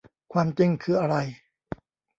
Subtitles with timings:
[0.33, 1.15] ความจริงคืออะไร